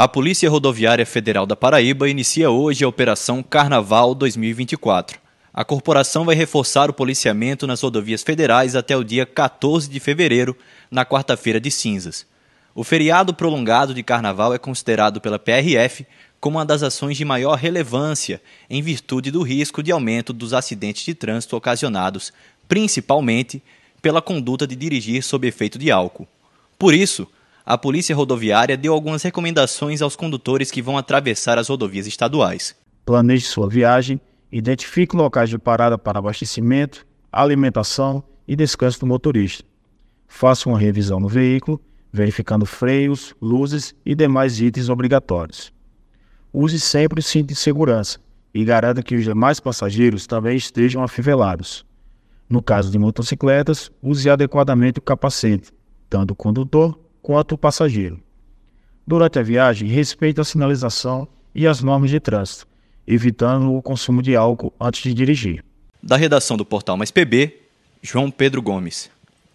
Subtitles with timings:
[0.00, 5.18] A Polícia Rodoviária Federal da Paraíba inicia hoje a Operação Carnaval 2024.
[5.52, 10.56] A corporação vai reforçar o policiamento nas rodovias federais até o dia 14 de fevereiro,
[10.88, 12.24] na quarta-feira de cinzas.
[12.76, 16.06] O feriado prolongado de carnaval é considerado pela PRF
[16.38, 18.40] como uma das ações de maior relevância
[18.70, 22.32] em virtude do risco de aumento dos acidentes de trânsito ocasionados,
[22.68, 23.60] principalmente
[24.00, 26.28] pela conduta de dirigir sob efeito de álcool.
[26.78, 27.26] Por isso,
[27.68, 32.74] a Polícia Rodoviária deu algumas recomendações aos condutores que vão atravessar as rodovias estaduais.
[33.04, 34.18] Planeje sua viagem,
[34.50, 39.64] identifique locais de parada para abastecimento, alimentação e descanso do motorista.
[40.26, 41.78] Faça uma revisão no veículo
[42.10, 45.70] verificando freios, luzes e demais itens obrigatórios.
[46.50, 48.18] Use sempre o cinto de segurança
[48.54, 51.84] e garanta que os demais passageiros também estejam afivelados.
[52.48, 55.70] No caso de motocicletas, use adequadamente o capacete,
[56.08, 56.98] tanto o condutor
[57.28, 58.18] quanto o passageiro.
[59.06, 62.66] Durante a viagem, respeite a sinalização e as normas de trânsito,
[63.06, 65.62] evitando o consumo de álcool antes de dirigir.
[66.02, 67.54] Da redação do portal Mais PB,
[68.00, 69.10] João Pedro Gomes.